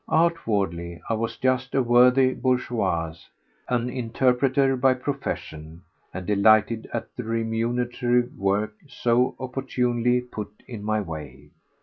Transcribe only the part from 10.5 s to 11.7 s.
in my way.